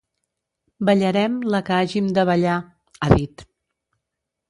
[0.89, 2.59] Ballarem la que hàgim de ballar…,
[3.09, 3.49] ha dit.